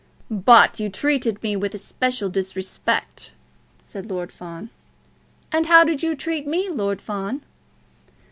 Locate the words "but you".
0.31-0.89